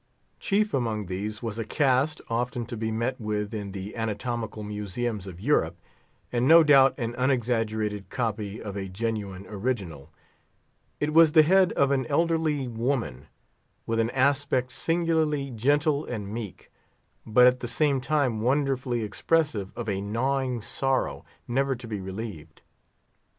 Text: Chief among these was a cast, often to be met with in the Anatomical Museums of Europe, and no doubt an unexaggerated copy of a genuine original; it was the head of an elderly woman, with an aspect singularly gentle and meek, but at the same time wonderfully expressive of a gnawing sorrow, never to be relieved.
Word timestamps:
Chief 0.39 0.73
among 0.73 1.05
these 1.05 1.43
was 1.43 1.59
a 1.59 1.63
cast, 1.63 2.21
often 2.27 2.65
to 2.65 2.75
be 2.75 2.91
met 2.91 3.21
with 3.21 3.53
in 3.53 3.71
the 3.71 3.95
Anatomical 3.95 4.63
Museums 4.63 5.27
of 5.27 5.39
Europe, 5.39 5.77
and 6.31 6.47
no 6.47 6.63
doubt 6.63 6.95
an 6.97 7.13
unexaggerated 7.19 8.09
copy 8.09 8.59
of 8.59 8.75
a 8.75 8.89
genuine 8.89 9.45
original; 9.47 10.11
it 10.99 11.13
was 11.13 11.33
the 11.33 11.43
head 11.43 11.71
of 11.73 11.91
an 11.91 12.07
elderly 12.07 12.67
woman, 12.67 13.27
with 13.85 13.99
an 13.99 14.09
aspect 14.09 14.71
singularly 14.71 15.51
gentle 15.51 16.03
and 16.05 16.33
meek, 16.33 16.71
but 17.23 17.45
at 17.45 17.59
the 17.59 17.67
same 17.67 18.01
time 18.01 18.41
wonderfully 18.41 19.03
expressive 19.03 19.71
of 19.75 19.87
a 19.87 20.01
gnawing 20.01 20.61
sorrow, 20.63 21.23
never 21.47 21.75
to 21.75 21.87
be 21.87 21.99
relieved. 22.01 22.63